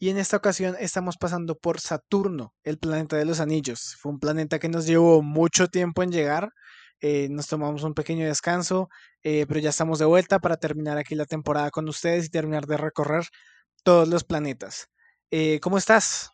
[0.00, 3.96] y en esta ocasión estamos pasando por Saturno, el planeta de los anillos.
[4.00, 6.54] Fue un planeta que nos llevó mucho tiempo en llegar,
[7.02, 8.88] eh, nos tomamos un pequeño descanso,
[9.22, 12.64] eh, pero ya estamos de vuelta para terminar aquí la temporada con ustedes y terminar
[12.64, 13.24] de recorrer
[13.84, 14.88] todos los planetas.
[15.30, 16.30] Eh, ¿Cómo estás?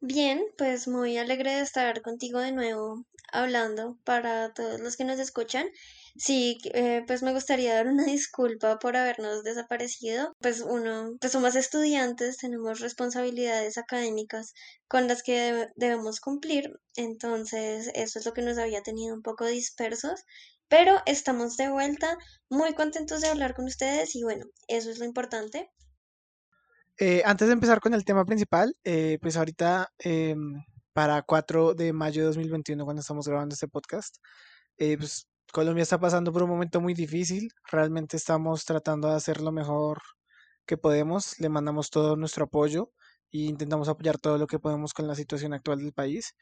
[0.00, 5.18] Bien, pues muy alegre de estar contigo de nuevo hablando para todos los que nos
[5.18, 5.66] escuchan.
[6.16, 10.32] Sí, eh, pues me gustaría dar una disculpa por habernos desaparecido.
[10.40, 14.54] Pues uno, pues somos estudiantes, tenemos responsabilidades académicas
[14.88, 16.78] con las que debemos cumplir.
[16.96, 20.24] Entonces, eso es lo que nos había tenido un poco dispersos.
[20.68, 22.16] Pero estamos de vuelta,
[22.48, 25.70] muy contentos de hablar con ustedes y bueno, eso es lo importante.
[26.98, 31.92] Eh, antes de empezar con el tema principal, eh, pues ahorita em, para 4 de
[31.92, 34.16] mayo de 2021, cuando estamos grabando este podcast,
[34.78, 37.48] eh, pues Colombia está pasando por un momento muy difícil.
[37.70, 40.02] Realmente estamos tratando de hacer lo mejor
[40.66, 41.38] que podemos.
[41.38, 42.90] Le mandamos todo nuestro apoyo
[43.30, 46.34] e intentamos apoyar todo lo que podemos con la situación actual del país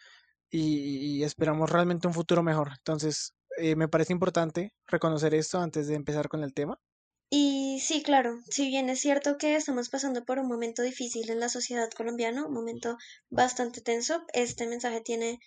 [0.48, 2.70] y, y esperamos realmente un futuro mejor.
[2.78, 3.34] Entonces,
[3.76, 6.80] me parece importante reconocer esto antes de empezar con el tema.
[7.28, 11.40] Y sí, claro, si bien es cierto que estamos pasando por un momento difícil en
[11.40, 12.96] la sociedad colombiana, un momento
[13.28, 15.38] bastante tenso, este mensaje tiene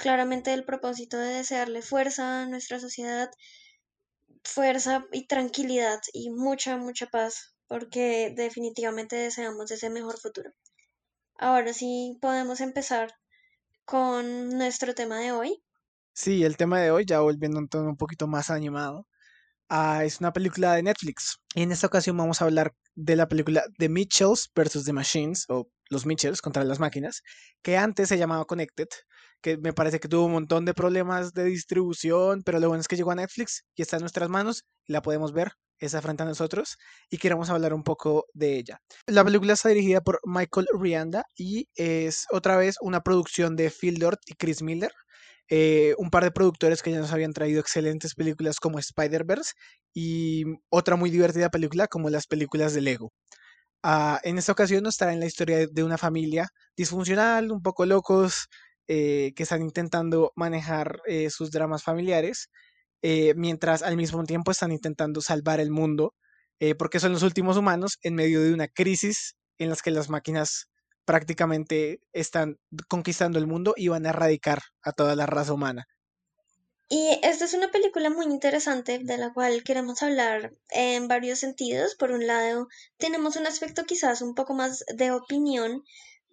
[0.00, 3.30] claramente el propósito de desearle fuerza a nuestra sociedad,
[4.42, 10.50] fuerza y tranquilidad y mucha, mucha paz, porque definitivamente deseamos ese mejor futuro.
[11.38, 13.12] Ahora sí podemos empezar
[13.84, 15.62] con nuestro tema de hoy.
[16.12, 19.06] Sí, el tema de hoy, ya volviendo un tono un poquito más animado,
[19.72, 21.38] Ah, es una película de Netflix.
[21.54, 24.84] Y en esta ocasión vamos a hablar de la película The Mitchells vs.
[24.84, 27.22] The Machines, o Los Mitchells contra las máquinas,
[27.62, 28.88] que antes se llamaba Connected,
[29.42, 32.88] que me parece que tuvo un montón de problemas de distribución, pero lo bueno es
[32.88, 36.22] que llegó a Netflix y está en nuestras manos y la podemos ver, esa frente
[36.22, 36.76] a nosotros,
[37.08, 38.80] y queremos hablar un poco de ella.
[39.06, 43.98] La película está dirigida por Michael Rianda y es otra vez una producción de Phil
[43.98, 44.92] Lord y Chris Miller.
[45.52, 49.54] Eh, un par de productores que ya nos habían traído excelentes películas como Spider-Verse
[49.92, 53.12] y otra muy divertida película como las películas de Lego.
[53.82, 58.48] Ah, en esta ocasión nos traen la historia de una familia disfuncional, un poco locos,
[58.92, 62.50] eh, que están intentando manejar eh, sus dramas familiares,
[63.36, 66.12] mientras al mismo tiempo están intentando salvar el mundo,
[66.76, 70.66] porque son los últimos humanos en medio de una crisis en las que las máquinas
[71.06, 72.56] prácticamente están
[72.88, 75.86] conquistando el mundo y van a erradicar a toda la raza humana.
[76.92, 81.94] Y esta es una película muy interesante de la cual queremos hablar en varios sentidos.
[81.94, 82.66] Por un lado,
[82.98, 85.84] tenemos un aspecto quizás un poco más de opinión,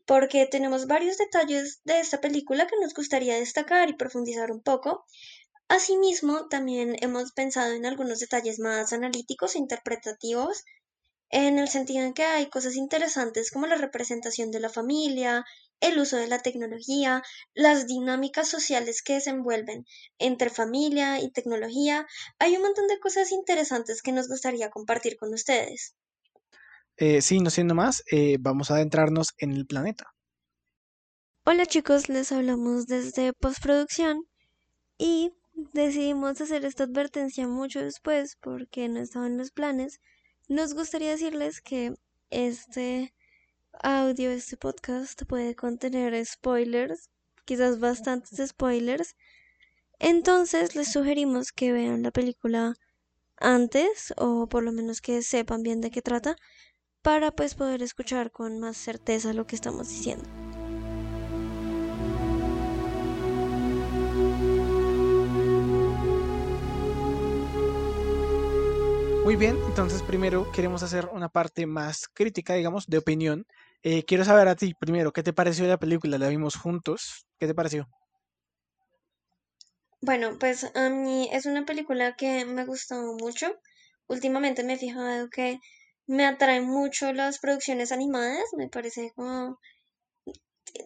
[0.08, 5.06] porque tenemos varios detalles de esta película que nos gustaría destacar y profundizar un poco.
[5.68, 10.64] Asimismo, también hemos pensado en algunos detalles más analíticos e interpretativos
[11.30, 15.44] en el sentido en que hay cosas interesantes como la representación de la familia,
[15.82, 17.22] el uso de la tecnología,
[17.54, 19.86] las dinámicas sociales que desenvuelven
[20.20, 22.08] entre familia y tecnología.
[22.40, 25.96] Hay un montón de cosas interesantes que nos gustaría compartir con ustedes.
[26.98, 30.14] Eh, sí, no siendo más, eh, vamos a adentrarnos en el planeta.
[31.46, 34.24] Hola chicos, les hablamos desde postproducción
[34.98, 35.32] y
[35.74, 40.00] decidimos hacer esta advertencia mucho después porque no estaban en los planes
[40.50, 41.94] nos gustaría decirles que
[42.30, 43.14] este
[43.84, 47.10] audio, este podcast puede contener spoilers,
[47.44, 49.16] quizás bastantes spoilers.
[50.00, 52.76] Entonces les sugerimos que vean la película
[53.36, 56.38] antes o por lo menos que sepan bien de qué trata
[57.08, 60.28] para pues poder escuchar con más certeza lo que estamos diciendo.
[69.24, 73.48] Muy bien, entonces primero queremos hacer una parte más crítica, digamos, de opinión.
[73.84, 76.18] Eh, quiero saber a ti primero, ¿qué te pareció la película?
[76.18, 77.88] La vimos juntos, ¿qué te pareció?
[80.02, 83.48] Bueno, pues a mí es una película que me gustó mucho.
[84.08, 85.62] Últimamente me he fijado que
[86.08, 89.60] me atraen mucho las producciones animadas, me parece como,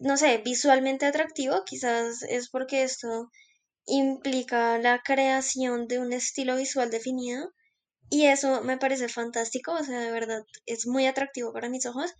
[0.01, 3.29] no sé, visualmente atractivo, quizás es porque esto
[3.85, 7.51] implica la creación de un estilo visual definido
[8.09, 12.13] y eso me parece fantástico, o sea, de verdad es muy atractivo para mis ojos.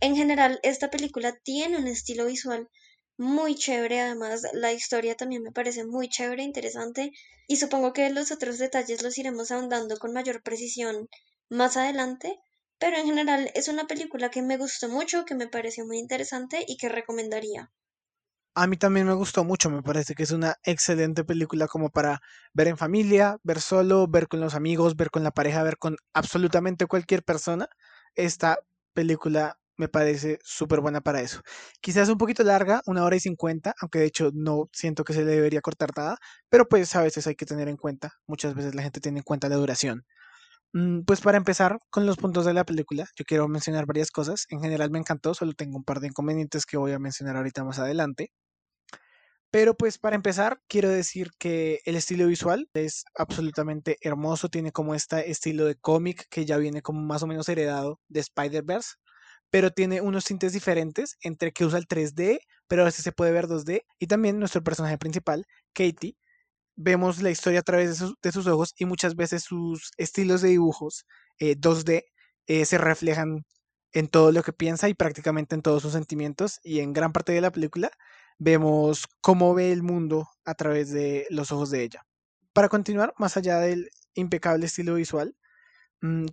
[0.00, 2.68] En general, esta película tiene un estilo visual
[3.16, 7.12] muy chévere, además la historia también me parece muy chévere, interesante,
[7.46, 11.08] y supongo que los otros detalles los iremos ahondando con mayor precisión
[11.48, 12.38] más adelante,
[12.78, 16.64] pero en general es una película que me gustó mucho, que me pareció muy interesante
[16.66, 17.70] y que recomendaría.
[18.54, 22.20] A mí también me gustó mucho, me parece que es una excelente película como para
[22.52, 25.96] ver en familia, ver solo, ver con los amigos, ver con la pareja, ver con
[26.12, 27.68] absolutamente cualquier persona.
[28.16, 28.58] Esta
[28.94, 31.40] película me parece súper buena para eso.
[31.80, 35.24] Quizás un poquito larga, una hora y cincuenta, aunque de hecho no siento que se
[35.24, 38.74] le debería cortar nada, pero pues a veces hay que tener en cuenta, muchas veces
[38.74, 40.04] la gente tiene en cuenta la duración.
[40.72, 44.46] Mm, Pues para empezar con los puntos de la película, yo quiero mencionar varias cosas.
[44.50, 47.64] En general me encantó, solo tengo un par de inconvenientes que voy a mencionar ahorita
[47.64, 48.30] más adelante.
[49.50, 54.94] Pero pues para empezar, quiero decir que el estilo visual es absolutamente hermoso, tiene como
[54.94, 58.96] este estilo de cómic que ya viene como más o menos heredado de Spider-Verse,
[59.50, 63.32] pero tiene unos tintes diferentes entre que usa el 3D, pero a veces se puede
[63.32, 66.16] ver 2D, y también nuestro personaje principal, Katie,
[66.78, 70.42] vemos la historia a través de sus, de sus ojos y muchas veces sus estilos
[70.42, 71.06] de dibujos
[71.40, 72.04] eh, 2D
[72.46, 73.44] eh, se reflejan
[73.92, 77.32] en todo lo que piensa y prácticamente en todos sus sentimientos y en gran parte
[77.32, 77.90] de la película
[78.38, 82.06] vemos cómo ve el mundo a través de los ojos de ella.
[82.52, 85.36] Para continuar, más allá del impecable estilo visual,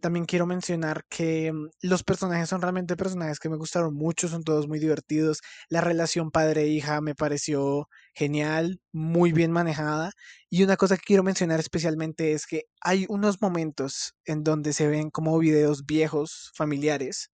[0.02, 4.44] también quiero mencionar que mm, los personajes son realmente personajes que me gustaron mucho, son
[4.44, 5.42] todos muy divertidos.
[5.70, 10.12] La relación padre-hija me pareció genial, muy bien manejada.
[10.50, 14.88] Y una cosa que quiero mencionar especialmente es que hay unos momentos en donde se
[14.88, 17.32] ven como videos viejos, familiares,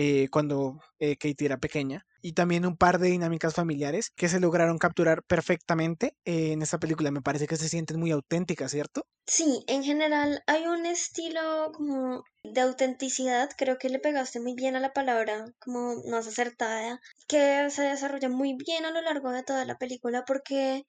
[0.00, 2.06] eh, cuando eh, Katie era pequeña.
[2.22, 7.10] Y también un par de dinámicas familiares que se lograron capturar perfectamente en esta película.
[7.10, 9.06] Me parece que se sienten muy auténticas, ¿cierto?
[9.26, 14.76] Sí, en general hay un estilo como de autenticidad, creo que le pegaste muy bien
[14.76, 19.42] a la palabra, como más acertada, que se desarrolla muy bien a lo largo de
[19.42, 20.86] toda la película porque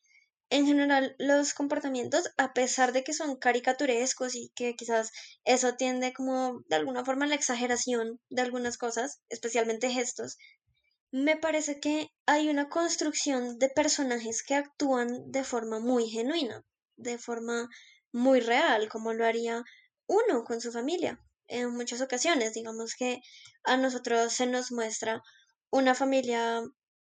[0.50, 5.12] en general los comportamientos, a pesar de que son caricaturescos y que quizás
[5.46, 10.38] eso tiende como de alguna forma a la exageración de algunas cosas, especialmente gestos,
[11.12, 16.64] me parece que hay una construcción de personajes que actúan de forma muy genuina,
[16.98, 17.68] de forma
[18.12, 19.64] muy real, como lo haría
[20.08, 21.20] uno con su familia.
[21.48, 23.22] En muchas ocasiones, digamos que
[23.64, 25.24] a nosotros se nos muestra
[25.72, 26.62] una familia,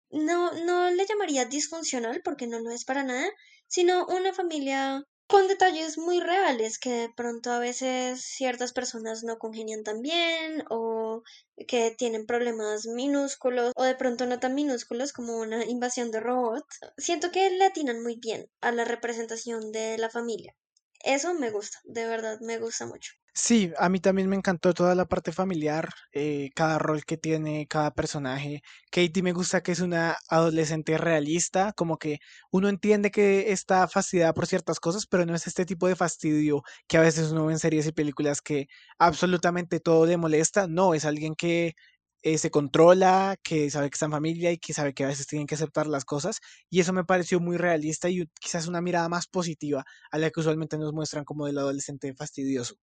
[0.09, 3.29] no, no le llamaría disfuncional porque no lo es para nada,
[3.67, 9.37] sino una familia con detalles muy reales que de pronto a veces ciertas personas no
[9.37, 11.21] congenian tan bien o
[11.67, 16.79] que tienen problemas minúsculos o de pronto no tan minúsculos como una invasión de robots.
[16.97, 20.55] Siento que le atinan muy bien a la representación de la familia.
[21.03, 23.13] Eso me gusta, de verdad me gusta mucho.
[23.33, 27.67] Sí, a mí también me encantó toda la parte familiar, eh, cada rol que tiene
[27.67, 28.61] cada personaje.
[28.89, 32.17] Katie me gusta que es una adolescente realista, como que
[32.51, 36.63] uno entiende que está fastidiada por ciertas cosas, pero no es este tipo de fastidio
[36.87, 38.65] que a veces uno ve en series y películas que
[38.97, 40.65] absolutamente todo le molesta.
[40.67, 41.75] No, es alguien que
[42.21, 45.27] eh, se controla, que sabe que está en familia y que sabe que a veces
[45.27, 46.39] tienen que aceptar las cosas.
[46.69, 50.39] Y eso me pareció muy realista y quizás una mirada más positiva a la que
[50.39, 52.75] usualmente nos muestran como del adolescente fastidioso.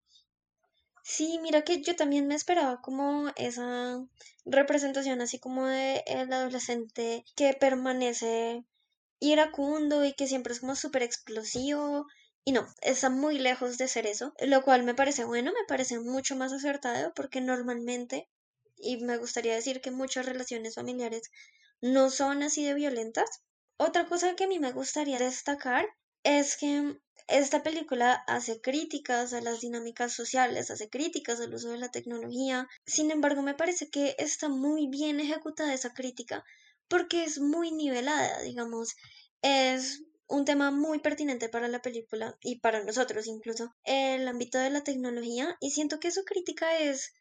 [1.04, 4.04] Sí, mira que yo también me esperaba como esa
[4.44, 8.64] representación así como de el adolescente que permanece
[9.20, 12.06] iracundo y que siempre es como súper explosivo.
[12.44, 16.00] Y no, está muy lejos de ser eso, lo cual me parece bueno, me parece
[16.00, 18.28] mucho más acertado porque normalmente,
[18.76, 21.30] y me gustaría decir que muchas relaciones familiares
[21.80, 23.42] no son así de violentas.
[23.76, 25.86] Otra cosa que a mí me gustaría destacar
[26.22, 31.78] es que esta película hace críticas a las dinámicas sociales, hace críticas al uso de
[31.78, 32.68] la tecnología.
[32.86, 36.44] Sin embargo, me parece que está muy bien ejecutada esa crítica
[36.88, 38.94] porque es muy nivelada, digamos.
[39.42, 44.70] Es un tema muy pertinente para la película y para nosotros incluso, el ámbito de
[44.70, 47.12] la tecnología y siento que su crítica es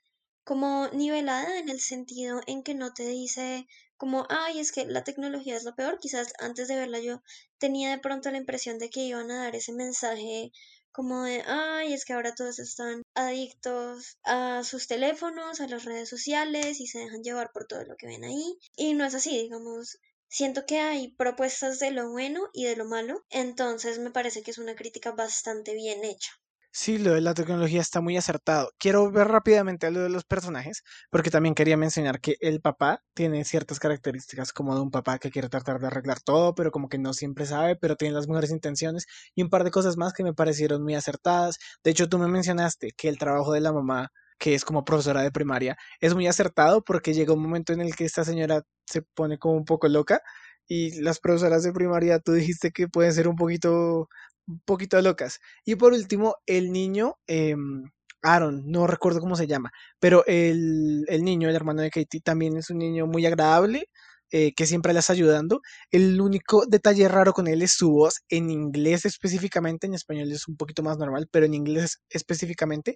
[0.44, 5.04] como nivelada en el sentido en que no te dice como, ay, es que la
[5.04, 6.00] tecnología es lo peor.
[6.00, 7.22] Quizás antes de verla yo
[7.58, 10.52] tenía de pronto la impresión de que iban a dar ese mensaje
[10.92, 16.10] como de, ay, es que ahora todos están adictos a sus teléfonos, a las redes
[16.10, 18.60] sociales y se dejan llevar por todo lo que ven ahí.
[18.76, 19.98] Y no es así, digamos.
[20.28, 24.52] Siento que hay propuestas de lo bueno y de lo malo, entonces me parece que
[24.52, 26.32] es una crítica bastante bien hecha.
[26.76, 28.72] Sí, lo de la tecnología está muy acertado.
[28.80, 33.46] Quiero ver rápidamente lo de los personajes, porque también quería mencionar que el papá tiene
[33.46, 36.98] ciertas características como de un papá que quiere tratar de arreglar todo, pero como que
[36.98, 40.24] no siempre sabe, pero tiene las mejores intenciones y un par de cosas más que
[40.24, 41.60] me parecieron muy acertadas.
[41.84, 45.22] De hecho, tú me mencionaste que el trabajo de la mamá, que es como profesora
[45.22, 49.04] de primaria, es muy acertado porque llega un momento en el que esta señora se
[49.04, 50.22] pone como un poco loca
[50.68, 54.08] y las profesoras de primaria, tú dijiste que pueden ser un poquito
[54.48, 55.40] un poquito locas.
[55.66, 57.84] Y por último, el niño, em,
[58.22, 62.58] Aaron, no recuerdo cómo se llama, pero el, el niño, el hermano de Katie, también
[62.58, 63.90] es un niño muy agradable,
[64.36, 65.62] eh, que siempre la está ayudando.
[65.92, 70.48] El único detalle raro con él es su voz, en inglés específicamente, en español es
[70.48, 72.96] un poquito más normal, pero en inglés específicamente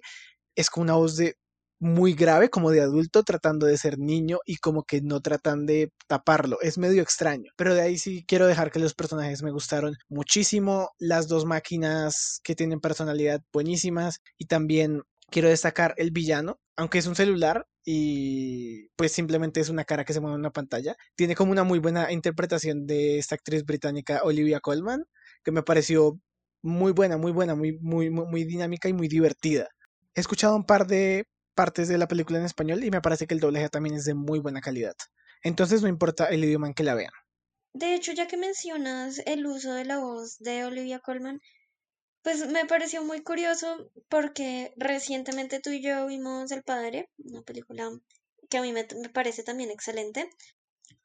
[0.56, 1.36] es con una voz de
[1.80, 5.92] muy grave como de adulto tratando de ser niño y como que no tratan de
[6.06, 6.58] taparlo.
[6.60, 10.90] Es medio extraño, pero de ahí sí quiero dejar que los personajes me gustaron muchísimo,
[10.98, 17.06] las dos máquinas que tienen personalidad buenísimas y también quiero destacar el villano, aunque es
[17.06, 21.34] un celular y pues simplemente es una cara que se mueve en una pantalla, tiene
[21.34, 25.04] como una muy buena interpretación de esta actriz británica Olivia Colman,
[25.44, 26.18] que me pareció
[26.62, 29.68] muy buena, muy buena, muy, muy, muy, muy dinámica y muy divertida.
[30.14, 31.26] He escuchado un par de
[31.58, 34.14] partes de la película en español y me parece que el doblaje también es de
[34.14, 34.94] muy buena calidad.
[35.42, 37.10] Entonces no importa el idioma en que la vean.
[37.74, 41.40] De hecho, ya que mencionas el uso de la voz de Olivia Colman,
[42.22, 47.90] pues me pareció muy curioso porque recientemente tú y yo vimos El Padre, una película
[48.48, 50.30] que a mí me, parece también excelente,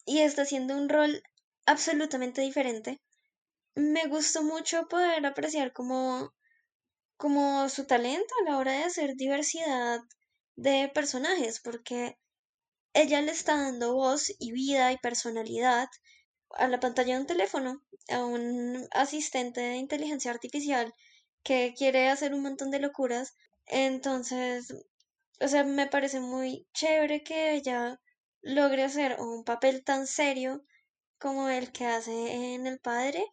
[0.06, 1.24] y está haciendo un rol
[1.66, 3.02] absolutamente diferente.
[3.74, 6.32] Me gustó mucho poder apreciar como,
[7.18, 10.00] como su talento a la hora de hacer diversidad
[10.56, 12.18] de personajes, porque
[12.94, 15.90] ella le está dando voz y vida y personalidad
[16.52, 20.94] a la pantalla de un teléfono, a un asistente de inteligencia artificial
[21.44, 23.36] que quiere hacer un montón de locuras.
[23.66, 24.74] Entonces,
[25.40, 28.00] o sea, me parece muy chévere que ella
[28.42, 30.64] logre hacer un papel tan serio
[31.20, 33.26] como el que hace en El Padre,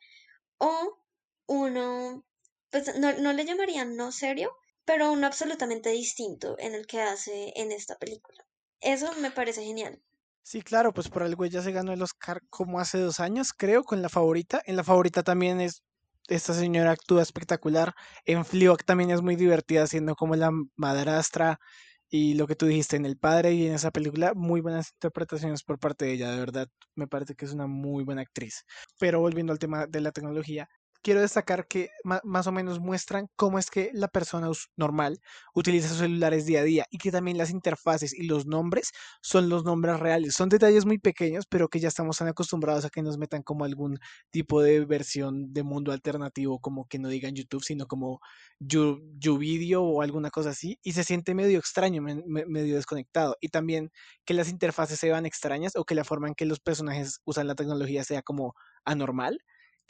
[0.59, 0.99] o
[1.47, 2.25] uno,
[2.71, 4.57] pues no, no le llamarían no serio,
[4.91, 8.45] pero uno absolutamente distinto en el que hace en esta película.
[8.81, 10.03] Eso me parece genial.
[10.43, 13.85] Sí, claro, pues por algo ella se ganó el Oscar como hace dos años, creo,
[13.85, 14.61] con la favorita.
[14.67, 15.85] En la favorita también es,
[16.27, 17.95] esta señora actúa espectacular.
[18.25, 21.61] En Fleabag también es muy divertida, siendo como la madrastra
[22.09, 25.63] y lo que tú dijiste en El Padre y en esa película, muy buenas interpretaciones
[25.63, 26.67] por parte de ella, de verdad,
[26.97, 28.65] me parece que es una muy buena actriz.
[28.99, 30.69] Pero volviendo al tema de la tecnología,
[31.02, 35.21] quiero destacar que más o menos muestran cómo es que la persona normal
[35.54, 38.90] utiliza sus celulares día a día y que también las interfaces y los nombres
[39.23, 40.35] son los nombres reales.
[40.35, 43.64] Son detalles muy pequeños, pero que ya estamos tan acostumbrados a que nos metan como
[43.64, 43.99] algún
[44.30, 48.21] tipo de versión de mundo alternativo, como que no digan YouTube, sino como
[48.61, 53.37] YouVideo o alguna cosa así, y se siente medio extraño, medio desconectado.
[53.40, 53.90] Y también
[54.25, 57.47] que las interfaces se vean extrañas o que la forma en que los personajes usan
[57.47, 58.54] la tecnología sea como
[58.85, 59.40] anormal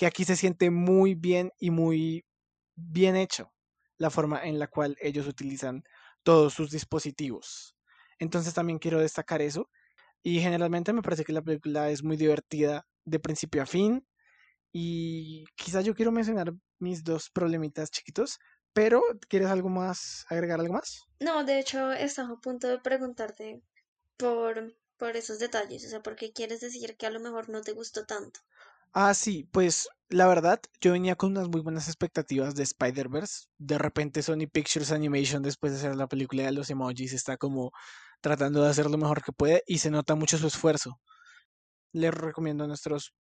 [0.00, 2.24] que aquí se siente muy bien y muy
[2.74, 3.52] bien hecho
[3.98, 5.84] la forma en la cual ellos utilizan
[6.22, 7.76] todos sus dispositivos.
[8.18, 9.68] Entonces también quiero destacar eso.
[10.22, 14.06] Y generalmente me parece que la película es muy divertida de principio a fin.
[14.72, 18.38] Y quizás yo quiero mencionar mis dos problemitas chiquitos.
[18.72, 20.24] Pero, ¿quieres algo más?
[20.30, 21.02] ¿Agregar algo más?
[21.18, 23.60] No, de hecho, estaba a punto de preguntarte
[24.16, 25.84] por, por esos detalles.
[25.84, 28.40] O sea, ¿por qué quieres decir que a lo mejor no te gustó tanto?
[28.92, 33.46] Ah, sí, pues la verdad, yo venía con unas muy buenas expectativas de Spider-Verse.
[33.58, 37.70] De repente Sony Pictures Animation, después de hacer la película de los emojis, está como
[38.20, 40.98] tratando de hacer lo mejor que puede y se nota mucho su esfuerzo.
[41.92, 43.12] Les recomiendo a nuestros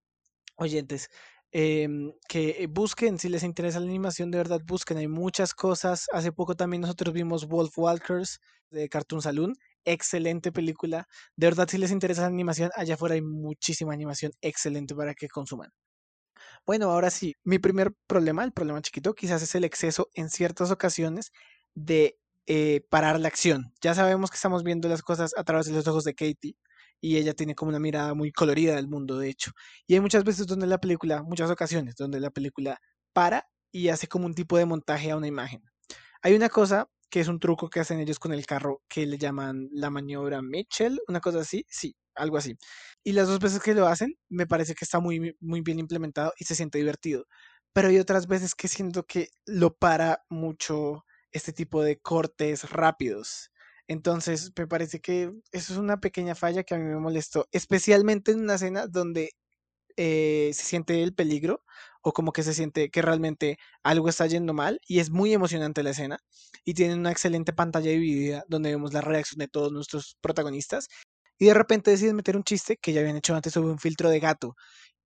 [0.56, 1.08] oyentes
[1.52, 4.98] em, que busquen, si les interesa la animación, de verdad busquen.
[4.98, 6.06] Hay muchas cosas.
[6.12, 9.54] Hace poco también nosotros vimos Wolf Walkers de Cartoon Saloon.
[9.84, 11.06] Excelente película.
[11.36, 15.28] De verdad, si les interesa la animación, allá afuera hay muchísima animación excelente para que
[15.28, 15.70] consuman.
[16.66, 20.70] Bueno, ahora sí, mi primer problema, el problema chiquito, quizás es el exceso en ciertas
[20.70, 21.32] ocasiones
[21.74, 23.72] de eh, parar la acción.
[23.82, 26.56] Ya sabemos que estamos viendo las cosas a través de los ojos de Katie
[27.00, 29.52] y ella tiene como una mirada muy colorida del mundo, de hecho.
[29.86, 32.78] Y hay muchas veces donde la película, muchas ocasiones donde la película
[33.12, 35.62] para y hace como un tipo de montaje a una imagen.
[36.22, 39.18] Hay una cosa que es un truco que hacen ellos con el carro que le
[39.18, 42.56] llaman la maniobra Mitchell, una cosa así, sí, algo así.
[43.04, 46.32] Y las dos veces que lo hacen, me parece que está muy, muy bien implementado
[46.38, 47.26] y se siente divertido.
[47.72, 53.50] Pero hay otras veces que siento que lo para mucho este tipo de cortes rápidos.
[53.88, 58.32] Entonces, me parece que eso es una pequeña falla que a mí me molestó, especialmente
[58.32, 59.32] en una escena donde
[59.96, 61.64] eh, se siente el peligro
[62.02, 65.82] o como que se siente que realmente algo está yendo mal y es muy emocionante
[65.82, 66.18] la escena
[66.64, 70.88] y tiene una excelente pantalla dividida donde vemos la reacción de todos nuestros protagonistas
[71.38, 74.10] y de repente deciden meter un chiste que ya habían hecho antes sobre un filtro
[74.10, 74.54] de gato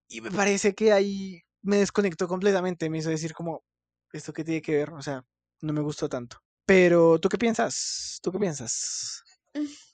[0.09, 3.65] y me parece que ahí me desconectó completamente, me hizo decir como,
[4.13, 4.91] ¿esto qué tiene que ver?
[4.91, 5.25] O sea,
[5.63, 6.39] no me gustó tanto.
[6.67, 8.19] Pero, ¿tú qué piensas?
[8.23, 9.23] ¿Tú qué piensas?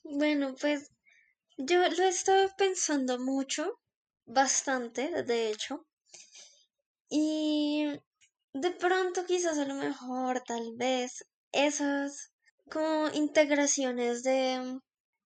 [0.03, 0.91] Bueno, pues
[1.57, 3.79] yo lo he estado pensando mucho,
[4.27, 5.87] bastante, de hecho.
[7.11, 7.87] Y
[8.55, 12.33] de pronto quizás a lo mejor, tal vez, esas
[12.71, 14.81] como integraciones de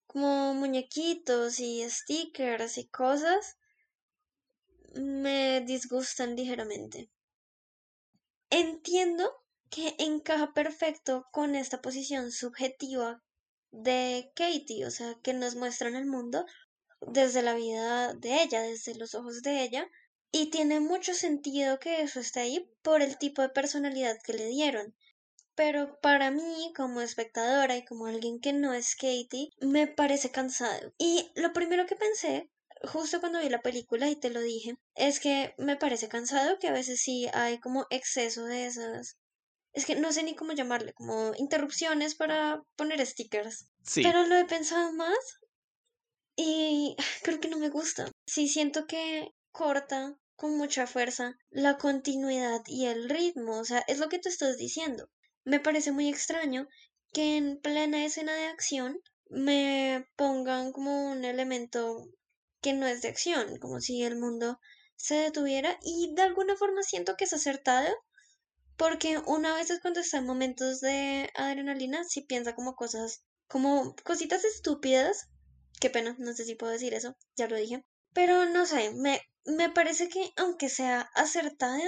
[0.07, 3.57] como muñequitos y stickers y cosas
[4.95, 7.11] me disgustan ligeramente.
[8.49, 9.31] Entiendo
[9.69, 13.21] que encaja perfecto con esta posición subjetiva
[13.71, 16.45] de Katie, o sea, que nos muestran el mundo
[17.01, 19.87] desde la vida de ella, desde los ojos de ella,
[20.37, 24.47] y tiene mucho sentido que eso esté ahí por el tipo de personalidad que le
[24.47, 24.93] dieron.
[25.55, 30.91] Pero para mí, como espectadora y como alguien que no es Katie, me parece cansado.
[30.97, 32.49] Y lo primero que pensé,
[32.83, 36.67] justo cuando vi la película y te lo dije, es que me parece cansado que
[36.67, 39.15] a veces sí hay como exceso de esas
[39.71, 43.67] es que no sé ni cómo llamarle, como interrupciones para poner stickers.
[43.83, 44.03] Sí.
[44.03, 45.39] Pero lo he pensado más
[46.35, 48.11] y creo que no me gusta.
[48.25, 53.99] Sí siento que corta con mucha fuerza la continuidad y el ritmo, o sea, es
[53.99, 55.09] lo que tú estás diciendo.
[55.43, 56.67] Me parece muy extraño
[57.13, 58.99] que en plena escena de acción
[59.29, 62.09] me pongan como un elemento
[62.61, 64.59] que no es de acción, como si el mundo
[64.95, 67.93] se detuviera y de alguna forma siento que es acertado
[68.77, 73.95] porque una vez es cuando está en momentos de adrenalina, sí piensa como cosas, como
[74.03, 75.29] cositas estúpidas.
[75.79, 77.85] Qué pena, no sé si puedo decir eso, ya lo dije.
[78.13, 81.83] Pero no sé, me, me parece que aunque sea acertado,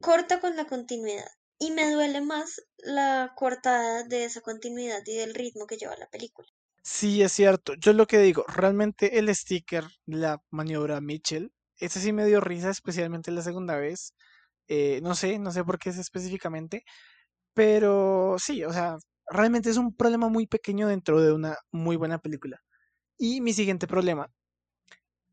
[0.00, 1.28] corta con la continuidad.
[1.58, 6.08] Y me duele más la cortada de esa continuidad y del ritmo que lleva la
[6.08, 6.48] película.
[6.82, 7.74] Sí, es cierto.
[7.74, 12.70] Yo lo que digo, realmente el sticker, la maniobra Mitchell, ese sí me dio risa,
[12.70, 14.14] especialmente la segunda vez.
[14.68, 16.84] Eh, no sé, no sé por qué es específicamente,
[17.54, 22.18] pero sí, o sea, realmente es un problema muy pequeño dentro de una muy buena
[22.18, 22.58] película.
[23.18, 24.30] Y mi siguiente problema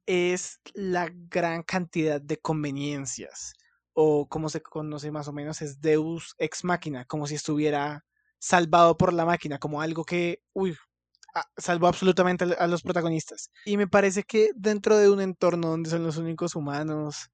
[0.08, 3.54] es la gran cantidad de conveniencias,
[3.94, 8.06] o como se conoce más o menos, es Deus ex machina, como si estuviera
[8.40, 10.76] salvado por la máquina, como algo que, uy,
[11.58, 13.52] salvó absolutamente a los protagonistas.
[13.66, 17.30] Y me parece que dentro de un entorno donde son los únicos humanos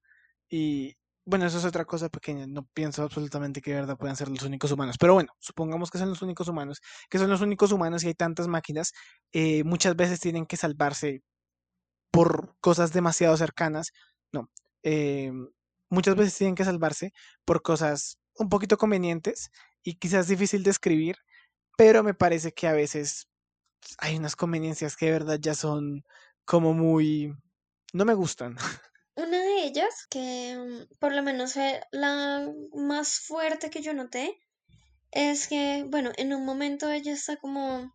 [0.48, 2.46] y, bueno, eso es otra cosa pequeña.
[2.46, 4.96] No pienso absolutamente que de verdad puedan ser los únicos humanos.
[4.98, 8.14] Pero bueno, supongamos que son los únicos humanos, que son los únicos humanos y hay
[8.14, 8.92] tantas máquinas,
[9.32, 11.22] eh, muchas veces tienen que salvarse
[12.14, 13.92] por cosas demasiado cercanas.
[14.32, 14.48] No,
[14.84, 15.32] eh,
[15.90, 17.12] muchas veces tienen que salvarse
[17.44, 19.50] por cosas un poquito convenientes
[19.82, 21.16] y quizás difícil de escribir,
[21.76, 23.26] pero me parece que a veces
[23.98, 26.04] hay unas conveniencias que de verdad ya son
[26.44, 27.34] como muy...
[27.92, 28.56] no me gustan.
[29.16, 34.40] Una de ellas, que mm, por lo menos fue la más fuerte que yo noté,
[35.10, 37.92] es que, bueno, en un momento ella está como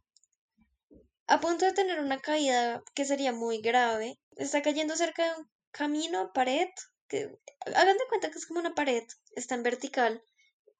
[1.29, 4.19] a punto de tener una caída que sería muy grave.
[4.35, 6.69] Está cayendo cerca de un camino, pared,
[7.07, 7.29] que
[7.75, 9.03] hagan de cuenta que es como una pared,
[9.35, 10.23] está en vertical,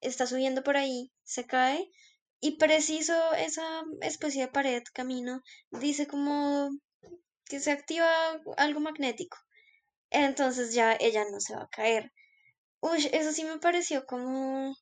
[0.00, 1.88] está subiendo por ahí, se cae
[2.40, 6.70] y preciso esa especie de pared, camino, dice como
[7.44, 9.38] que se activa algo magnético.
[10.10, 12.12] Entonces ya ella no se va a caer.
[12.80, 14.74] Uy, eso sí me pareció como,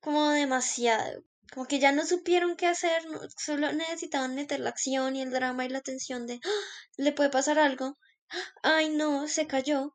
[0.00, 1.22] como demasiado.
[1.52, 3.02] Como que ya no supieron qué hacer,
[3.36, 6.48] solo necesitaban meter la acción y el drama y la tensión de ¡Ah!
[6.96, 7.98] le puede pasar algo.
[8.62, 9.94] Ay, no, se cayó.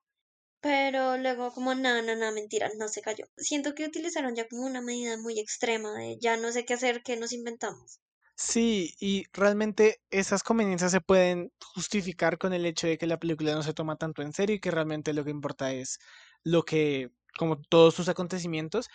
[0.61, 3.25] Pero luego como nada, nada, nada, mentira, no se cayó.
[3.37, 7.03] Siento que utilizaron ya como una medida muy extrema de ya no sé qué hacer,
[7.03, 7.99] qué nos inventamos.
[8.35, 13.53] Sí, y realmente esas conveniencias se pueden justificar con el hecho de que la película
[13.53, 15.99] no se toma tanto en serio y que realmente lo que importa es
[16.43, 18.89] lo que, como todos sus acontecimientos,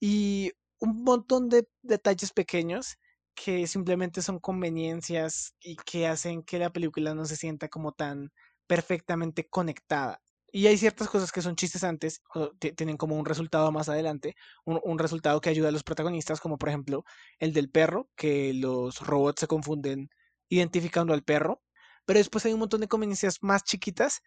[0.00, 2.98] y un montón de detalles pequeños
[3.34, 8.32] que simplemente son conveniencias y que hacen que la película no se sienta como tan
[8.66, 10.20] perfectamente conectada.
[10.50, 14.34] Y hay ciertas cosas que son chistes antes, o tienen como un resultado más adelante,
[14.64, 17.04] un, un, resultado que ayuda a los protagonistas, como por ejemplo
[17.38, 20.10] el del perro, que los robots se confunden
[20.48, 21.62] identificando al perro.
[22.06, 24.22] Pero después hay un montón de conveniencias más chiquitas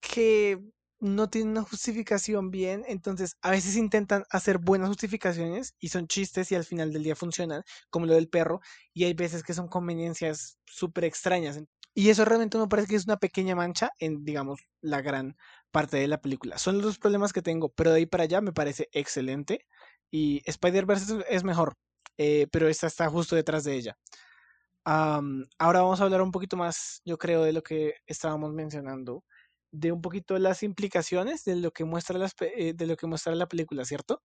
[0.00, 0.58] que
[1.00, 6.52] no tienen una justificación bien, entonces a veces intentan hacer buenas justificaciones y son chistes
[6.52, 8.60] y al final del día funcionan, como lo del perro,
[8.92, 11.60] y hay veces que son conveniencias súper extrañas.
[11.94, 15.36] Y eso realmente me parece que es una pequeña mancha en, digamos, la gran
[15.70, 16.58] parte de la película.
[16.58, 19.66] Son los dos problemas que tengo, pero de ahí para allá me parece excelente.
[20.10, 21.76] Y Spider-Verse es mejor,
[22.18, 23.96] eh, pero esta está justo detrás de ella.
[24.84, 29.24] ahora vamos a hablar un poquito más, yo creo, de lo que estábamos mencionando,
[29.72, 33.34] de un poquito las implicaciones de lo que muestra, las, eh, de lo que muestra
[33.34, 34.22] la película, ¿cierto?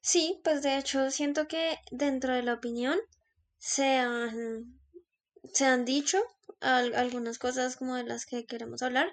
[0.00, 2.98] Sí, pues de hecho siento que dentro de la opinión
[3.58, 4.80] se han,
[5.52, 6.22] se han dicho
[6.60, 9.12] algunas cosas como de las que queremos hablar,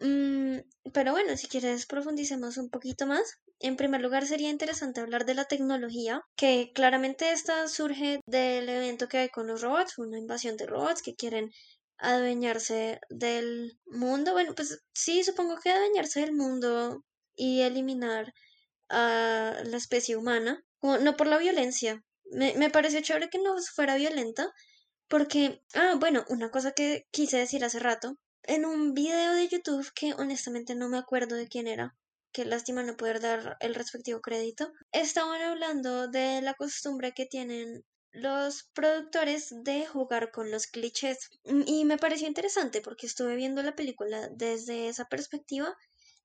[0.00, 0.58] Mm,
[0.92, 3.40] pero bueno, si quieres profundicemos un poquito más.
[3.60, 9.08] En primer lugar, sería interesante hablar de la tecnología, que claramente esta surge del evento
[9.08, 11.50] que hay con los robots, una invasión de robots que quieren
[11.98, 14.32] adueñarse del mundo.
[14.32, 17.04] Bueno, pues sí, supongo que adueñarse del mundo
[17.36, 18.32] y eliminar
[18.88, 23.96] a la especie humana, no por la violencia, Me, me pareció chévere que no fuera
[23.96, 24.52] violenta,
[25.08, 29.90] porque, ah, bueno, una cosa que quise decir hace rato, en un video de YouTube
[29.94, 31.96] que honestamente no me acuerdo de quién era,
[32.32, 37.84] qué lástima no poder dar el respectivo crédito, estaban hablando de la costumbre que tienen
[38.20, 41.18] los productores de jugar con los clichés.
[41.66, 45.74] Y me pareció interesante porque estuve viendo la película desde esa perspectiva.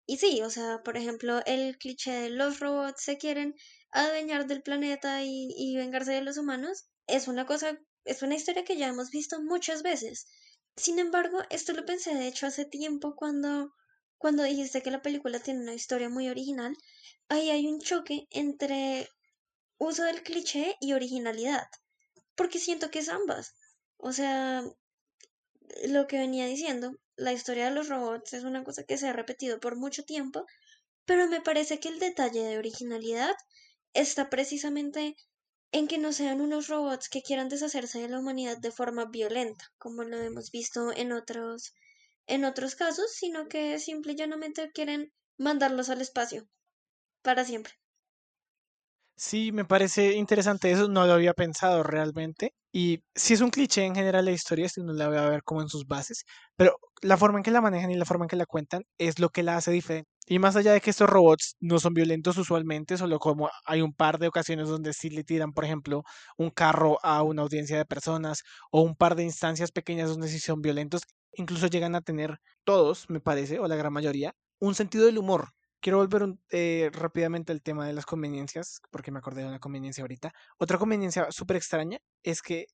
[0.05, 3.55] Y sí, o sea, por ejemplo, el cliché de los robots se quieren
[3.91, 8.63] adueñar del planeta y, y vengarse de los humanos es una cosa, es una historia
[8.63, 10.27] que ya hemos visto muchas veces.
[10.75, 13.73] Sin embargo, esto lo pensé de hecho hace tiempo cuando,
[14.17, 16.75] cuando dijiste que la película tiene una historia muy original.
[17.29, 19.07] Ahí hay un choque entre
[19.77, 21.67] uso del cliché y originalidad,
[22.35, 23.53] porque siento que es ambas.
[23.97, 24.63] O sea,
[25.85, 29.13] lo que venía diciendo, la historia de los robots es una cosa que se ha
[29.13, 30.45] repetido por mucho tiempo,
[31.05, 33.35] pero me parece que el detalle de originalidad
[33.93, 35.15] está precisamente
[35.71, 39.71] en que no sean unos robots que quieran deshacerse de la humanidad de forma violenta,
[39.77, 41.73] como lo hemos visto en otros
[42.25, 46.47] en otros casos, sino que simple y llanamente quieren mandarlos al espacio
[47.21, 47.73] para siempre.
[49.17, 52.53] Sí, me parece interesante eso, no lo había pensado realmente.
[52.71, 55.43] Y si es un cliché en general la historia, si uno la va a ver
[55.43, 56.23] como en sus bases,
[56.55, 59.19] pero la forma en que la manejan y la forma en que la cuentan es
[59.19, 60.09] lo que la hace diferente.
[60.25, 63.93] Y más allá de que estos robots no son violentos usualmente, solo como hay un
[63.93, 66.03] par de ocasiones donde sí le tiran, por ejemplo,
[66.37, 70.39] un carro a una audiencia de personas, o un par de instancias pequeñas donde sí
[70.39, 75.05] son violentos, incluso llegan a tener todos, me parece, o la gran mayoría, un sentido
[75.05, 75.49] del humor
[75.83, 80.01] Quiero volver eh, rápidamente al tema de las conveniencias, porque me acordé de una conveniencia
[80.01, 80.31] ahorita.
[80.57, 82.67] Otra conveniencia súper extraña es que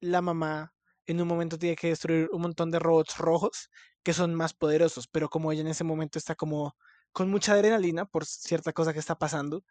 [0.00, 0.74] la mamá
[1.06, 3.70] en un momento tiene que destruir un montón de robots rojos
[4.02, 6.76] que son más poderosos, pero como ella en ese momento está como
[7.12, 9.64] con mucha adrenalina por cierta cosa que está pasando,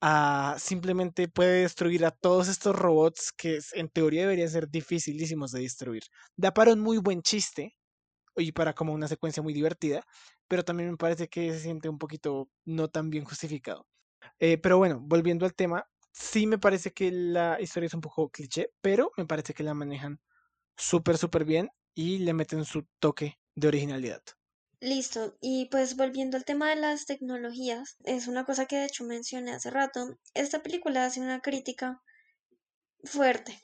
[0.00, 5.62] ah, simplemente puede destruir a todos estos robots que en teoría deberían ser dificilísimos de
[5.62, 6.04] destruir.
[6.36, 7.74] Da para un muy buen chiste,
[8.36, 10.04] y para como una secuencia muy divertida,
[10.48, 13.86] pero también me parece que se siente un poquito no tan bien justificado.
[14.38, 18.30] Eh, pero bueno, volviendo al tema, sí me parece que la historia es un poco
[18.30, 20.20] cliché, pero me parece que la manejan
[20.76, 24.22] súper, súper bien y le meten su toque de originalidad.
[24.80, 29.04] Listo, y pues volviendo al tema de las tecnologías, es una cosa que de hecho
[29.04, 32.02] mencioné hace rato, esta película hace una crítica
[33.02, 33.58] fuerte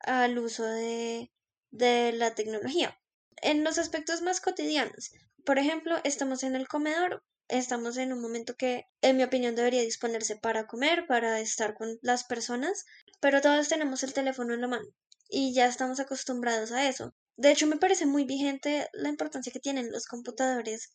[0.00, 1.32] al uso de,
[1.70, 2.98] de la tecnología
[3.42, 5.10] en los aspectos más cotidianos.
[5.48, 9.80] Por ejemplo, estamos en el comedor, estamos en un momento que, en mi opinión, debería
[9.80, 12.84] disponerse para comer, para estar con las personas,
[13.18, 14.84] pero todos tenemos el teléfono en la mano
[15.30, 17.14] y ya estamos acostumbrados a eso.
[17.38, 20.90] De hecho, me parece muy vigente la importancia que tienen los computadores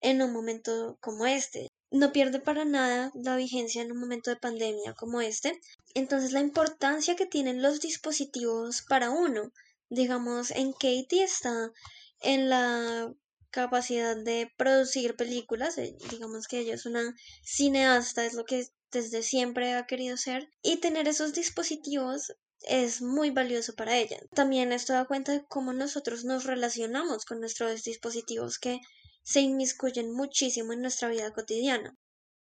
[0.00, 1.68] en un momento como este.
[1.90, 5.60] No pierde para nada la vigencia en un momento de pandemia como este.
[5.92, 9.52] Entonces, la importancia que tienen los dispositivos para uno
[9.90, 11.72] digamos, en Katie está
[12.20, 13.12] en la
[13.50, 19.22] capacidad de producir películas, eh, digamos que ella es una cineasta, es lo que desde
[19.22, 24.18] siempre ha querido ser, y tener esos dispositivos es muy valioso para ella.
[24.34, 28.80] También esto da cuenta de cómo nosotros nos relacionamos con nuestros dispositivos que
[29.22, 31.96] se inmiscuyen muchísimo en nuestra vida cotidiana.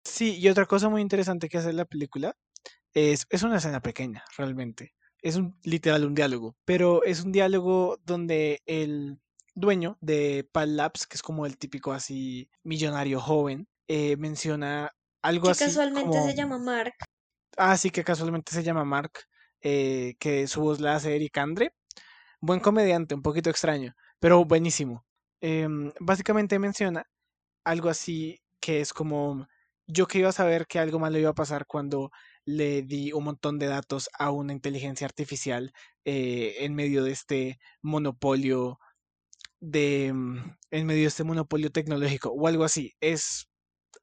[0.04, 2.36] Sí, y otra cosa muy interesante que hace la película
[2.94, 7.98] es, es una escena pequeña, realmente es un, literal un diálogo, pero es un diálogo
[8.04, 9.18] donde el
[9.58, 14.92] dueño de Pal Labs, que es como el típico así millonario joven, eh, menciona
[15.22, 15.64] algo así.
[15.64, 16.94] Que casualmente se llama Mark.
[17.56, 19.12] Ah, sí, que casualmente se llama Mark,
[19.60, 21.72] eh, que su voz la hace Eric Andre.
[22.40, 25.04] Buen comediante, un poquito extraño, pero buenísimo.
[25.40, 27.04] Em, básicamente menciona
[27.64, 29.46] algo así que es como
[29.86, 32.10] yo que iba a saber que algo malo iba a pasar cuando
[32.44, 35.72] le di un montón de datos a una inteligencia artificial
[36.04, 38.78] eh, en medio de este monopolio
[39.60, 42.94] de mm, en medio de este monopolio tecnológico o algo así.
[43.00, 43.48] Es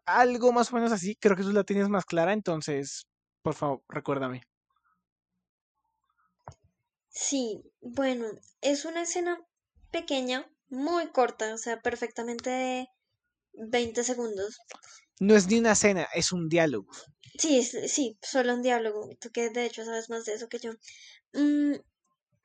[0.05, 1.15] algo más o menos así.
[1.15, 3.07] Creo que tú la tienes más clara, entonces,
[3.41, 4.43] por favor, recuérdame.
[7.09, 8.27] Sí, bueno,
[8.61, 9.39] es una escena
[9.91, 12.87] pequeña, muy corta, o sea, perfectamente de
[13.53, 14.59] 20 segundos.
[15.19, 16.91] No es ni una escena, es un diálogo.
[17.37, 19.09] Sí, sí, solo un diálogo.
[19.19, 20.71] Tú que de hecho sabes más de eso que yo.
[21.33, 21.75] Mm,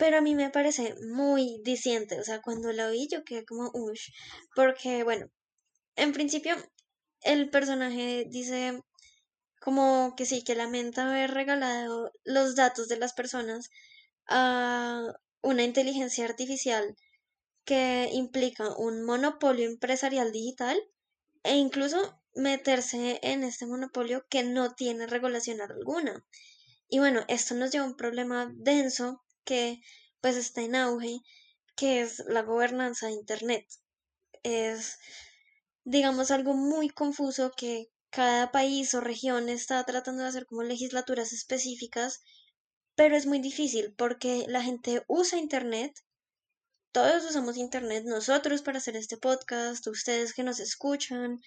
[0.01, 2.19] pero a mí me parece muy diciente.
[2.19, 4.01] O sea, cuando la vi yo quedé como, uff.
[4.57, 5.27] Porque, bueno,
[5.95, 6.57] en principio
[7.23, 8.81] el personaje dice
[9.61, 13.69] como que sí, que lamenta haber regalado los datos de las personas
[14.27, 15.03] a
[15.43, 16.97] una inteligencia artificial
[17.67, 20.81] que implica un monopolio empresarial digital
[21.43, 26.25] e incluso meterse en este monopolio que no tiene regulación alguna.
[26.89, 29.81] Y bueno, esto nos lleva a un problema denso que
[30.21, 31.21] pues está en auge,
[31.77, 33.67] que es la gobernanza de Internet.
[34.43, 34.99] Es,
[35.85, 41.33] digamos, algo muy confuso que cada país o región está tratando de hacer como legislaturas
[41.33, 42.23] específicas,
[42.97, 45.93] pero es muy difícil porque la gente usa Internet,
[46.93, 51.41] todos usamos Internet, nosotros para hacer este podcast, ustedes que nos escuchan,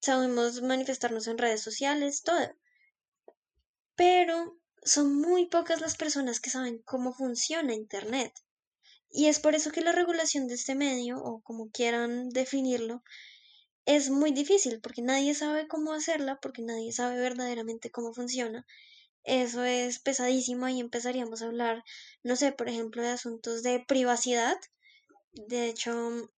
[0.00, 2.54] sabemos manifestarnos en redes sociales, todo.
[3.96, 8.32] Pero son muy pocas las personas que saben cómo funciona Internet.
[9.10, 13.02] Y es por eso que la regulación de este medio, o como quieran definirlo,
[13.84, 18.64] es muy difícil, porque nadie sabe cómo hacerla, porque nadie sabe verdaderamente cómo funciona.
[19.24, 21.82] Eso es pesadísimo y empezaríamos a hablar,
[22.22, 24.56] no sé, por ejemplo, de asuntos de privacidad.
[25.32, 26.30] De hecho,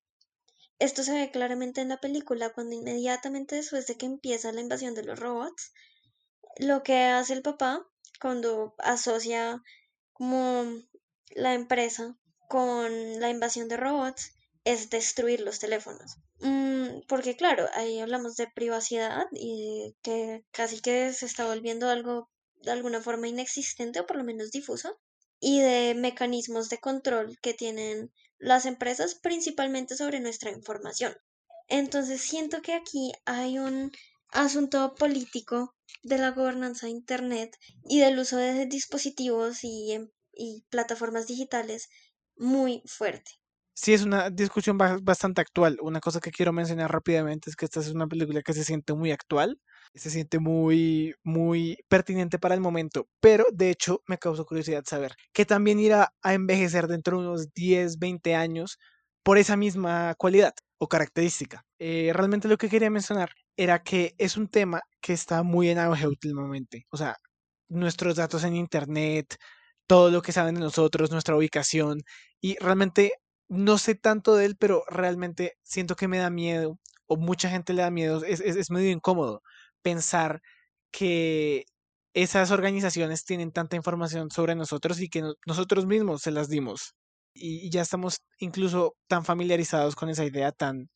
[0.78, 4.94] esto se ve claramente en la película cuando inmediatamente después de que empieza la invasión
[4.94, 5.72] de los robots,
[6.58, 7.86] lo que hace el papá
[8.20, 9.62] cuando asocia
[10.12, 10.64] como
[11.30, 12.16] la empresa
[12.48, 14.32] con la invasión de robots
[14.64, 16.16] es destruir los teléfonos.
[16.40, 22.28] Mm, porque claro, ahí hablamos de privacidad y que casi que se está volviendo algo
[22.62, 24.98] de alguna forma inexistente o por lo menos difuso
[25.40, 31.14] y de mecanismos de control que tienen las empresas principalmente sobre nuestra información.
[31.68, 33.92] Entonces siento que aquí hay un
[34.30, 37.56] asunto político de la gobernanza de Internet
[37.88, 40.10] y del uso de dispositivos y, em,
[40.70, 41.88] plataformas digitales
[42.36, 43.32] muy fuerte.
[43.74, 45.78] Sí, es una discusión bastante actual.
[45.80, 48.92] Una cosa que quiero mencionar rápidamente es que esta es una película que se siente
[48.92, 49.60] muy actual,
[49.94, 55.14] se siente muy, muy pertinente para el momento, pero de hecho me causó curiosidad saber
[55.32, 58.78] que también irá a envejecer dentro de unos 10, 20 años
[59.22, 61.64] por esa misma cualidad o característica.
[61.78, 65.78] Eh, realmente lo que quería mencionar era que es un tema que está muy en
[65.78, 66.86] auge últimamente.
[66.90, 67.16] O sea,
[67.68, 69.36] nuestros datos en Internet,
[69.86, 72.02] todo lo que saben de nosotros, nuestra ubicación,
[72.40, 73.14] y realmente
[73.48, 77.72] no sé tanto de él, pero realmente siento que me da miedo, o mucha gente
[77.72, 79.42] le da miedo, es, es, medio incómodo
[79.82, 80.40] pensar
[80.92, 81.64] que
[82.14, 86.94] esas organizaciones tienen tanta información sobre nosotros y que nosotros mismos se las dimos.
[87.34, 90.90] y, ya estamos incluso tan familiarizados con esa idea, tan,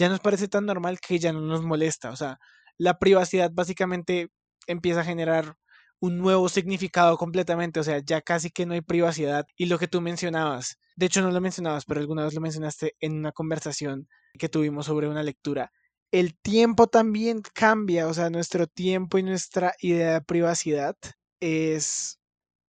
[0.00, 2.10] ya nos parece tan normal que ya no nos molesta.
[2.10, 2.38] O sea,
[2.78, 4.30] la privacidad básicamente
[4.66, 5.56] empieza a generar
[6.00, 9.46] un nuevo significado completamente, o sea, ya casi que no hay privacidad.
[9.56, 12.96] Y lo que tú mencionabas, de hecho no lo mencionabas, pero alguna vez lo mencionaste
[13.00, 14.08] en una conversación
[14.38, 15.70] que tuvimos sobre una lectura.
[16.10, 20.96] El tiempo también cambia, o sea, nuestro tiempo y nuestra idea de privacidad
[21.40, 22.18] es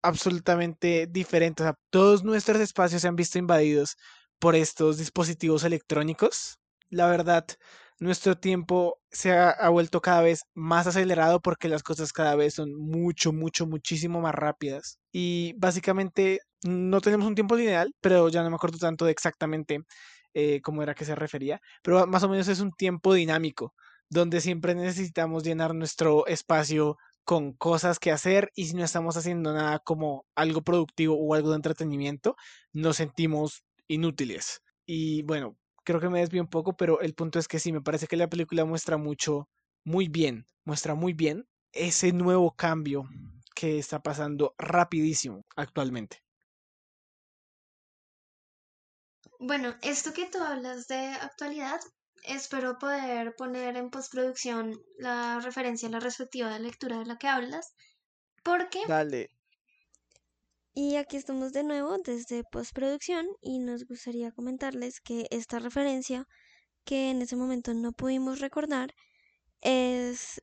[0.03, 1.63] absolutamente diferente.
[1.63, 3.95] O sea, todos nuestros espacios se han visto invadidos
[4.37, 6.60] por estos dispositivos electrónicos
[6.91, 7.45] la verdad,
[7.99, 12.75] nuestro tiempo se ha, vuelto cada vez más acelerado porque las cosas cada vez son
[12.75, 14.99] mucho, mucho, muchísimo más rápidas.
[15.11, 19.79] Y básicamente no tenemos un tiempo lineal, pero ya no me acuerdo tanto de exactamente
[20.33, 23.73] eh, cómo era que se refería, pero más o menos es un tiempo dinámico,
[24.09, 29.53] donde siempre necesitamos llenar nuestro espacio con cosas que hacer y si no estamos haciendo
[29.53, 32.35] nada como algo productivo o algo de entretenimiento,
[32.73, 34.61] nos sentimos inútiles.
[34.85, 35.57] Y bueno,
[35.91, 38.15] creo que me desvío un poco, pero el punto es que sí, me parece que
[38.15, 39.49] la película muestra mucho,
[39.83, 43.09] muy bien, muestra muy bien ese nuevo cambio
[43.55, 46.23] que está pasando rapidísimo actualmente.
[49.39, 51.81] Bueno, esto que tú hablas de actualidad,
[52.23, 57.27] espero poder poner en postproducción la referencia a la respectiva de lectura de la que
[57.27, 57.73] hablas,
[58.43, 59.29] porque Dale.
[60.73, 66.25] Y aquí estamos de nuevo desde postproducción y nos gustaría comentarles que esta referencia
[66.85, 68.93] que en ese momento no pudimos recordar
[69.61, 70.41] es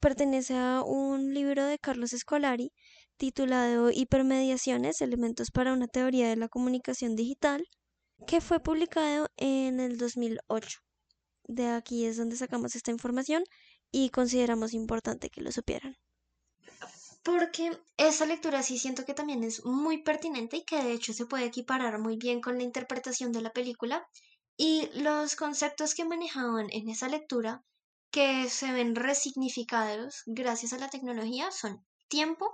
[0.00, 2.72] pertenece a un libro de Carlos Escolari
[3.18, 7.68] titulado Hipermediaciones, elementos para una teoría de la comunicación digital,
[8.26, 10.80] que fue publicado en el 2008.
[11.44, 13.44] De aquí es donde sacamos esta información
[13.90, 15.96] y consideramos importante que lo supieran
[17.22, 21.26] porque esa lectura sí siento que también es muy pertinente y que de hecho se
[21.26, 24.06] puede equiparar muy bien con la interpretación de la película
[24.56, 27.64] y los conceptos que manejaban en esa lectura
[28.10, 32.52] que se ven resignificados gracias a la tecnología son tiempo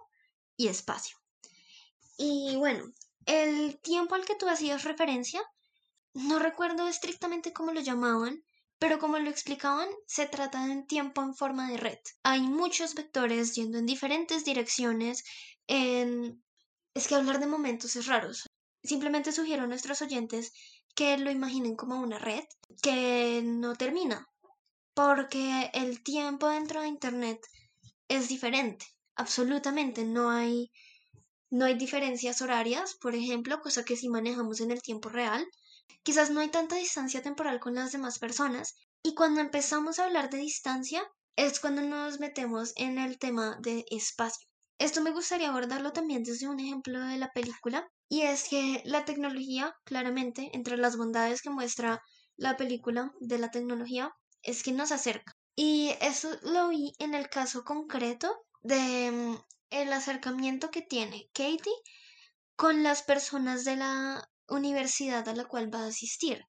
[0.57, 1.19] y espacio.
[2.17, 2.85] Y bueno,
[3.27, 5.43] el tiempo al que tú hacías referencia,
[6.15, 8.43] no recuerdo estrictamente cómo lo llamaban,
[8.79, 11.99] pero como lo explicaban, se trata de un tiempo en forma de red.
[12.23, 15.25] Hay muchos vectores yendo en diferentes direcciones.
[15.67, 16.43] En...
[16.95, 18.31] Es que hablar de momentos es raro.
[18.83, 20.53] Simplemente sugiero a nuestros oyentes
[20.95, 22.45] que lo imaginen como una red
[22.83, 24.29] que no termina.
[24.95, 27.41] Porque el tiempo dentro de Internet
[28.09, 28.87] es diferente.
[29.17, 30.71] absolutamente no hay,
[31.51, 35.45] no hay diferencias horarias, por ejemplo, cosa que sí manejamos en el tiempo real.
[36.03, 38.77] Quizás no hay tanta distancia temporal con las demás personas.
[39.03, 41.03] Y cuando empezamos a hablar de distancia,
[41.37, 44.49] es cuando nos metemos en el tema de espacio.
[44.79, 49.05] Esto me gustaría abordarlo también desde un ejemplo de la película, y es que la
[49.05, 52.01] tecnología, claramente, entre las bondades que muestra
[52.37, 55.37] la película de la tecnología, es que nos acerca.
[55.57, 59.37] Y eso lo vi en el caso concreto de mm,
[59.71, 61.73] el acercamiento que tiene Katie
[62.57, 66.45] con las personas de la universidad a la cual va a asistir.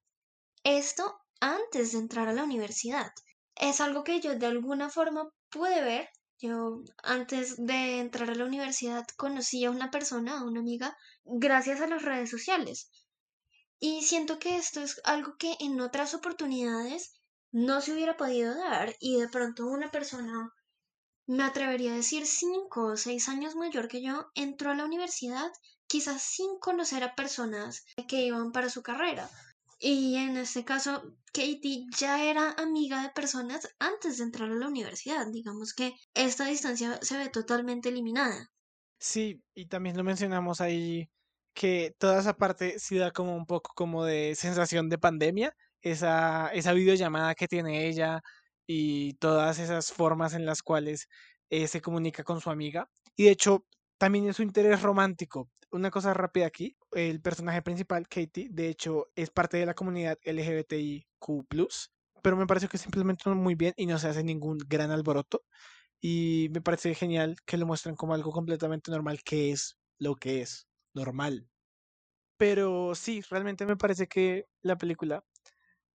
[0.64, 3.12] Esto antes de entrar a la universidad.
[3.54, 6.08] Es algo que yo de alguna forma pude ver.
[6.38, 11.80] Yo antes de entrar a la universidad conocí a una persona, a una amiga, gracias
[11.80, 12.90] a las redes sociales.
[13.78, 17.14] Y siento que esto es algo que en otras oportunidades
[17.52, 20.54] no se hubiera podido dar y de pronto una persona,
[21.26, 25.50] me atrevería a decir cinco o seis años mayor que yo, entró a la universidad
[25.90, 29.28] quizás sin conocer a personas que iban para su carrera.
[29.80, 34.68] Y en este caso, Katie ya era amiga de personas antes de entrar a la
[34.68, 35.26] universidad.
[35.26, 38.50] Digamos que esta distancia se ve totalmente eliminada.
[39.00, 41.10] Sí, y también lo mencionamos ahí
[41.54, 46.50] que toda esa parte sí da como un poco como de sensación de pandemia, esa,
[46.52, 48.20] esa videollamada que tiene ella
[48.64, 51.08] y todas esas formas en las cuales
[51.48, 52.88] eh, se comunica con su amiga.
[53.16, 53.66] Y de hecho,
[53.98, 55.48] también es su interés romántico.
[55.72, 60.18] Una cosa rápida aquí, el personaje principal, Katie, de hecho, es parte de la comunidad
[60.24, 61.46] LGBTIQ,
[62.22, 65.44] pero me parece que simplemente muy bien y no se hace ningún gran alboroto.
[66.00, 70.42] Y me parece genial que lo muestren como algo completamente normal, que es lo que
[70.42, 71.48] es, normal.
[72.36, 75.24] Pero sí, realmente me parece que la película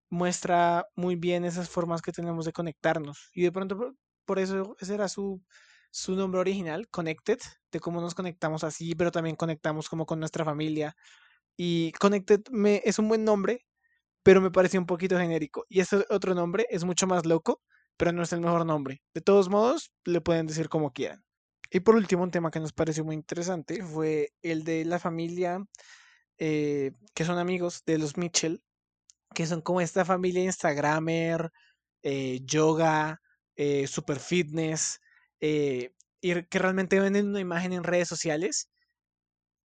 [0.09, 3.29] muestra muy bien esas formas que tenemos de conectarnos.
[3.33, 5.43] Y de pronto por, eso ese era su,
[5.95, 7.39] su nombre original, Connected,
[7.71, 10.93] de cómo nos conectamos así, pero también conectamos como con nuestra familia.
[11.55, 12.41] Y Connected
[12.83, 13.65] es un buen nombre,
[14.21, 15.65] pero me pareció un poquito genérico.
[15.69, 17.61] Y ese otro nombre es mucho más loco,
[17.95, 19.03] pero no es el mejor nombre.
[19.13, 21.23] De todos modos, le pueden decir como quieran.
[21.71, 25.63] Y por último, un tema que nos pareció muy interesante fue el de la familia
[26.39, 28.61] eh, que son amigos de los Mitchell,
[29.33, 31.51] que son como esta familia Instagramer,
[32.03, 33.21] eh, yoga,
[33.55, 34.99] eh, super fitness,
[36.21, 38.69] y que realmente venden una imagen en redes sociales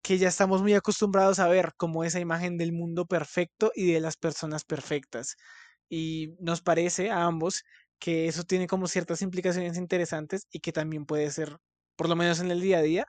[0.03, 4.01] que ya estamos muy acostumbrados a ver como esa imagen del mundo perfecto y de
[4.01, 5.37] las personas perfectas.
[5.89, 7.63] Y nos parece a ambos
[7.99, 11.59] que eso tiene como ciertas implicaciones interesantes y que también puede ser
[11.97, 13.07] por lo menos en el día a día,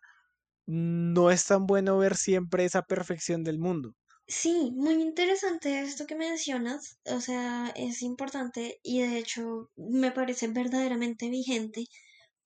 [0.68, 3.96] no es tan bueno ver siempre esa perfección del mundo.
[4.28, 10.48] Sí, muy interesante esto que mencionas, o sea, es importante y de hecho me parece
[10.48, 11.86] verdaderamente vigente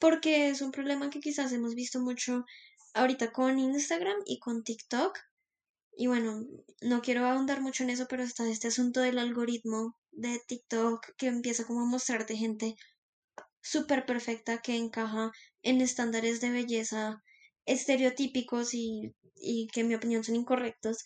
[0.05, 2.45] porque es un problema que quizás hemos visto mucho
[2.93, 5.17] ahorita con Instagram y con TikTok.
[5.97, 6.45] Y bueno,
[6.81, 11.25] no quiero ahondar mucho en eso, pero está este asunto del algoritmo de TikTok que
[11.25, 12.75] empieza como a mostrarte gente
[13.61, 15.31] súper perfecta que encaja
[15.63, 17.23] en estándares de belleza
[17.65, 21.03] estereotípicos y, y que en mi opinión son incorrectos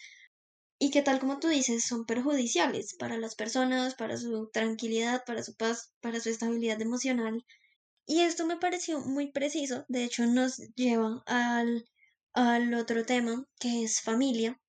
[0.77, 5.41] y que tal como tú dices son perjudiciales para las personas, para su tranquilidad, para
[5.41, 7.45] su paz, para su estabilidad emocional.
[8.09, 11.87] Y esto me pareció muy preciso, de hecho nos lleva al,
[12.33, 14.59] al otro tema que es familia,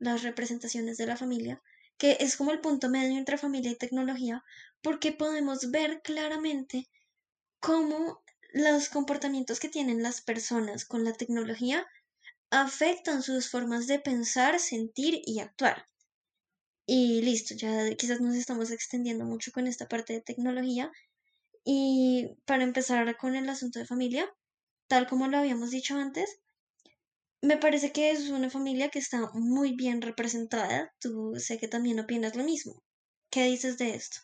[0.00, 1.62] las representaciones de la familia,
[1.98, 4.42] que es como el punto medio entre familia y tecnología,
[4.82, 6.88] porque podemos ver claramente
[7.60, 11.86] cómo los comportamientos que tienen las personas con la tecnología
[12.50, 15.86] afectan sus formas de pensar, sentir y actuar.
[16.86, 20.90] Y listo, ya quizás nos estamos extendiendo mucho con esta parte de tecnología.
[21.64, 24.28] Y para empezar con el asunto de familia,
[24.88, 26.40] tal como lo habíamos dicho antes,
[27.42, 30.92] me parece que es una familia que está muy bien representada.
[31.00, 32.82] Tú sé que también opinas lo mismo.
[33.30, 34.18] ¿Qué dices de esto?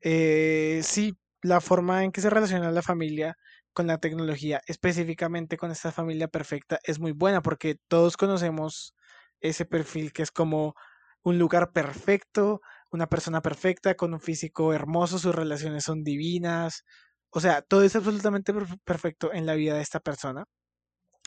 [0.00, 3.36] Eh, sí, la forma en que se relaciona la familia
[3.72, 8.94] con la tecnología, específicamente con esta familia perfecta, es muy buena porque todos conocemos
[9.40, 10.74] ese perfil que es como
[11.22, 12.60] un lugar perfecto,
[12.94, 16.84] una persona perfecta, con un físico hermoso, sus relaciones son divinas,
[17.30, 20.46] o sea, todo es absolutamente perfecto en la vida de esta persona,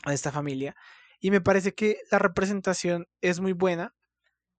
[0.06, 0.74] de esta familia,
[1.20, 3.94] y me parece que la representación es muy buena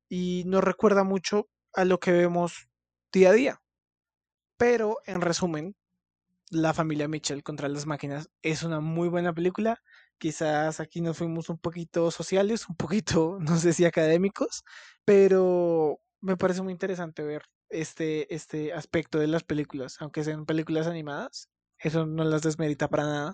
[0.09, 2.69] y nos recuerda mucho a lo que vemos
[3.13, 3.61] día a día.
[4.57, 5.75] Pero, en resumen,
[6.51, 9.81] La familia Mitchell contra las máquinas es una muy buena película.
[10.17, 14.63] Quizás aquí nos fuimos un poquito sociales, un poquito, no sé si académicos,
[15.05, 20.87] pero me parece muy interesante ver este, este aspecto de las películas, aunque sean películas
[20.87, 21.49] animadas.
[21.79, 23.33] Eso no las desmerita para nada.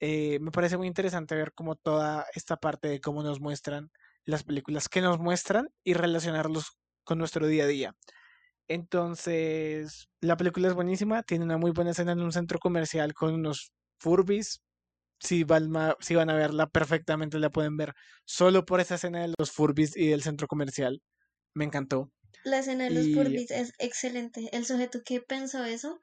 [0.00, 3.90] Eh, me parece muy interesante ver como toda esta parte de cómo nos muestran
[4.24, 7.96] las películas que nos muestran y relacionarlos con nuestro día a día.
[8.68, 13.34] Entonces, la película es buenísima, tiene una muy buena escena en un centro comercial con
[13.34, 14.62] unos Furbis.
[15.20, 15.70] Si van,
[16.00, 17.94] si van a verla perfectamente, la pueden ver
[18.24, 21.02] solo por esa escena de los Furbis y del centro comercial.
[21.54, 22.10] Me encantó.
[22.44, 24.48] La escena de los Furbis es excelente.
[24.52, 26.00] El sujeto que pensó eso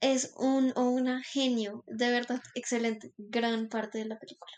[0.00, 4.52] es un o una genio, de verdad, excelente, gran parte de la película.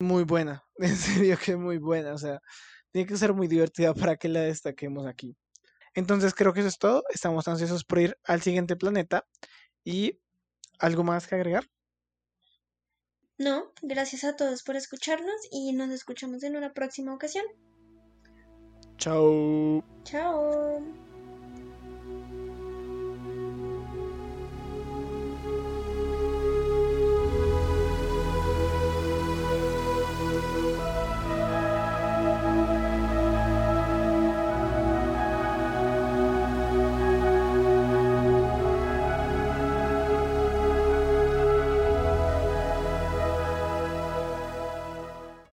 [0.00, 2.40] Muy buena, en serio que muy buena, o sea,
[2.90, 5.36] tiene que ser muy divertida para que la destaquemos aquí.
[5.94, 9.26] Entonces creo que eso es todo, estamos ansiosos por ir al siguiente planeta
[9.84, 10.18] y
[10.78, 11.66] algo más que agregar.
[13.38, 17.44] No, gracias a todos por escucharnos y nos escuchamos en una próxima ocasión.
[18.98, 19.82] Chao.
[20.04, 20.82] Chao.